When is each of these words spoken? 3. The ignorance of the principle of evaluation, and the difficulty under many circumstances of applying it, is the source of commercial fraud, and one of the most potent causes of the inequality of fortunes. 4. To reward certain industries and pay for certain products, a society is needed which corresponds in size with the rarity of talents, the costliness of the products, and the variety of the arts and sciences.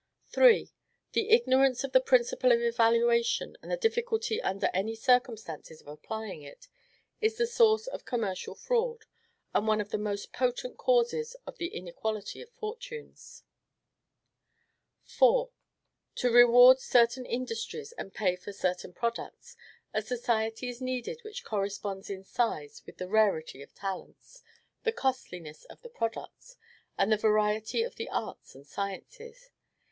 3. 0.31 0.71
The 1.13 1.29
ignorance 1.29 1.83
of 1.83 1.91
the 1.91 2.01
principle 2.01 2.51
of 2.51 2.59
evaluation, 2.59 3.55
and 3.61 3.69
the 3.69 3.77
difficulty 3.77 4.41
under 4.41 4.67
many 4.73 4.95
circumstances 4.95 5.79
of 5.79 5.87
applying 5.87 6.41
it, 6.41 6.67
is 7.21 7.37
the 7.37 7.45
source 7.45 7.85
of 7.85 8.03
commercial 8.03 8.55
fraud, 8.55 9.05
and 9.53 9.67
one 9.67 9.79
of 9.79 9.91
the 9.91 9.99
most 9.99 10.33
potent 10.33 10.79
causes 10.79 11.35
of 11.45 11.59
the 11.59 11.67
inequality 11.67 12.41
of 12.41 12.49
fortunes. 12.49 13.43
4. 15.03 15.51
To 16.15 16.31
reward 16.31 16.79
certain 16.79 17.27
industries 17.27 17.91
and 17.91 18.11
pay 18.11 18.35
for 18.35 18.51
certain 18.53 18.93
products, 18.93 19.55
a 19.93 20.01
society 20.01 20.67
is 20.67 20.81
needed 20.81 21.21
which 21.23 21.43
corresponds 21.45 22.09
in 22.09 22.23
size 22.23 22.81
with 22.87 22.97
the 22.97 23.07
rarity 23.07 23.61
of 23.61 23.75
talents, 23.75 24.41
the 24.81 24.91
costliness 24.91 25.63
of 25.65 25.83
the 25.83 25.89
products, 25.89 26.57
and 26.97 27.11
the 27.11 27.17
variety 27.17 27.83
of 27.83 27.97
the 27.97 28.09
arts 28.09 28.55
and 28.55 28.65
sciences. 28.65 29.51